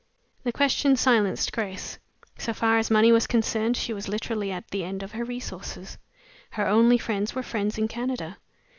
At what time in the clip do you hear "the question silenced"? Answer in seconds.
0.43-1.53